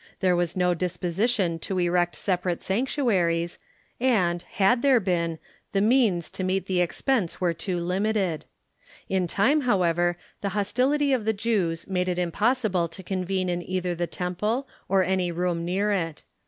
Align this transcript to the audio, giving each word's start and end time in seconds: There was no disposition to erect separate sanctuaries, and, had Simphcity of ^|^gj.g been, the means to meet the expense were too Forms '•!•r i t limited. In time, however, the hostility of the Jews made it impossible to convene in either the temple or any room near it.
There 0.19 0.35
was 0.35 0.57
no 0.57 0.73
disposition 0.73 1.59
to 1.59 1.77
erect 1.77 2.15
separate 2.15 2.63
sanctuaries, 2.63 3.59
and, 3.99 4.41
had 4.53 4.79
Simphcity 4.81 4.95
of 4.97 5.01
^|^gj.g 5.03 5.05
been, 5.05 5.39
the 5.73 5.81
means 5.81 6.31
to 6.31 6.43
meet 6.43 6.65
the 6.65 6.81
expense 6.81 7.39
were 7.39 7.53
too 7.53 7.73
Forms 7.73 7.81
'•!•r 7.81 7.85
i 7.85 7.85
t 7.85 7.87
limited. 7.99 8.45
In 9.09 9.27
time, 9.27 9.61
however, 9.61 10.15
the 10.41 10.49
hostility 10.57 11.13
of 11.13 11.25
the 11.25 11.33
Jews 11.33 11.87
made 11.87 12.09
it 12.09 12.17
impossible 12.17 12.87
to 12.87 13.03
convene 13.03 13.47
in 13.47 13.61
either 13.61 13.93
the 13.93 14.07
temple 14.07 14.67
or 14.89 15.03
any 15.03 15.31
room 15.31 15.63
near 15.65 15.91
it. 15.91 16.23